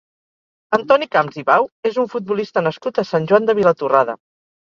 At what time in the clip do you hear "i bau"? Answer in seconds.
1.41-1.67